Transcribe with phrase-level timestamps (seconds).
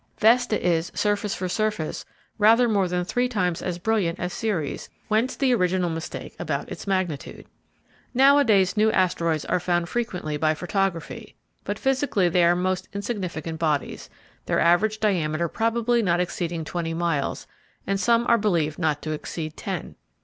[0.17, 2.05] Vesta is, surface for surface,
[2.39, 6.87] rather more than three times as brilliant as Ceres, whence the original mistake about its
[6.87, 7.45] magnitude.
[8.11, 14.09] Nowadays new asteroids are found frequently by photography, but physically they are most insignificant bodies,
[14.47, 17.45] their average diameter probably not exceeding twenty miles,
[17.85, 19.93] and some are believed not to exceed ten.